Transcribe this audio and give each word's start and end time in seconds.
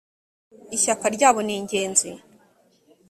ishyaka 0.75 1.05
ryabo 1.15 1.39
ningenzi. 1.45 2.09